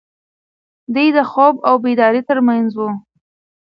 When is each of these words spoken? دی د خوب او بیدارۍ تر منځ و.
دی 0.93 1.07
د 1.15 1.17
خوب 1.31 1.55
او 1.67 1.75
بیدارۍ 1.83 2.21
تر 2.29 2.39
منځ 2.47 2.69
و. 2.77 2.81